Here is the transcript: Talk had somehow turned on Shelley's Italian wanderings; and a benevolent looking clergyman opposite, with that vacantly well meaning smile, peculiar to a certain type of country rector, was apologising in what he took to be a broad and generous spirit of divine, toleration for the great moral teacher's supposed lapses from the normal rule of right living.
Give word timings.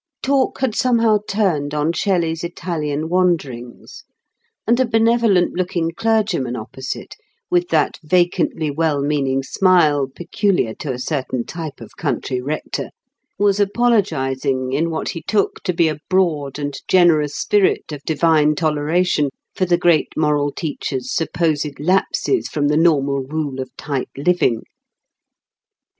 Talk 0.23 0.61
had 0.61 0.73
somehow 0.73 1.19
turned 1.29 1.75
on 1.75 1.93
Shelley's 1.93 2.43
Italian 2.43 3.07
wanderings; 3.07 4.03
and 4.65 4.79
a 4.79 4.85
benevolent 4.89 5.53
looking 5.53 5.91
clergyman 5.95 6.55
opposite, 6.55 7.15
with 7.51 7.67
that 7.69 7.99
vacantly 8.03 8.71
well 8.71 9.03
meaning 9.03 9.43
smile, 9.43 10.07
peculiar 10.07 10.73
to 10.79 10.91
a 10.91 10.97
certain 10.97 11.45
type 11.45 11.79
of 11.79 11.95
country 11.97 12.41
rector, 12.41 12.89
was 13.37 13.59
apologising 13.59 14.73
in 14.73 14.89
what 14.89 15.09
he 15.09 15.21
took 15.21 15.61
to 15.65 15.71
be 15.71 15.87
a 15.87 15.99
broad 16.09 16.57
and 16.57 16.79
generous 16.87 17.35
spirit 17.35 17.91
of 17.91 18.01
divine, 18.01 18.55
toleration 18.55 19.29
for 19.53 19.65
the 19.65 19.77
great 19.77 20.17
moral 20.17 20.51
teacher's 20.51 21.13
supposed 21.13 21.79
lapses 21.79 22.47
from 22.47 22.69
the 22.69 22.75
normal 22.75 23.21
rule 23.27 23.61
of 23.61 23.69
right 23.87 24.09
living. 24.17 24.63